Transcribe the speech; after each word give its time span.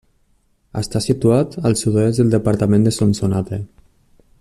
Està 0.81 1.01
situat 1.07 1.57
al 1.71 1.77
sud-oest 1.83 2.21
del 2.23 2.35
departament 2.39 2.89
de 2.89 2.97
Sonsonate. 3.01 3.65